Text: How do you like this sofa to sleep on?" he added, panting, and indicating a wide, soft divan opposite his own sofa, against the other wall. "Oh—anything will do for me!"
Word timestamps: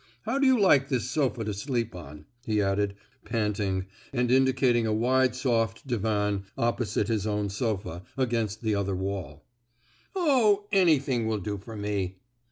How 0.23 0.39
do 0.39 0.47
you 0.47 0.59
like 0.59 0.89
this 0.89 1.11
sofa 1.11 1.43
to 1.45 1.53
sleep 1.53 1.93
on?" 1.93 2.25
he 2.43 2.59
added, 2.59 2.95
panting, 3.23 3.85
and 4.11 4.31
indicating 4.31 4.87
a 4.87 4.91
wide, 4.93 5.35
soft 5.35 5.85
divan 5.85 6.45
opposite 6.57 7.07
his 7.07 7.27
own 7.27 7.49
sofa, 7.49 8.01
against 8.17 8.63
the 8.63 8.73
other 8.73 8.95
wall. 8.95 9.45
"Oh—anything 10.15 11.27
will 11.27 11.37
do 11.37 11.59
for 11.59 11.75
me!" 11.77 12.15